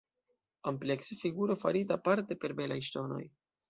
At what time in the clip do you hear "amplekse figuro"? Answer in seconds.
0.71-1.59